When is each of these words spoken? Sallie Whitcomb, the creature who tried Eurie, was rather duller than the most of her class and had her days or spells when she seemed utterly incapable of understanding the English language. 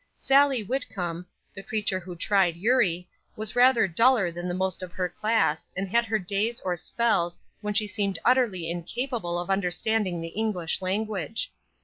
Sallie 0.17 0.63
Whitcomb, 0.63 1.27
the 1.53 1.61
creature 1.61 1.99
who 1.99 2.15
tried 2.15 2.55
Eurie, 2.57 3.07
was 3.35 3.55
rather 3.55 3.87
duller 3.87 4.31
than 4.31 4.47
the 4.47 4.53
most 4.55 4.81
of 4.81 4.91
her 4.93 5.07
class 5.07 5.69
and 5.77 5.87
had 5.87 6.05
her 6.05 6.17
days 6.17 6.59
or 6.61 6.75
spells 6.75 7.37
when 7.61 7.75
she 7.75 7.85
seemed 7.85 8.17
utterly 8.25 8.67
incapable 8.67 9.37
of 9.37 9.51
understanding 9.51 10.19
the 10.19 10.29
English 10.29 10.81
language. 10.81 11.51